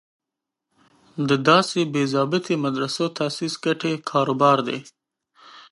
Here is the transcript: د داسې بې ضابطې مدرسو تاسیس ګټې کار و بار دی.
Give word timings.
د 1.29 1.31
داسې 1.49 1.79
بې 1.93 2.03
ضابطې 2.13 2.55
مدرسو 2.65 3.05
تاسیس 3.17 3.53
ګټې 3.65 3.93
کار 4.09 4.27
و 4.31 4.35
بار 4.41 4.59
دی. 4.67 4.79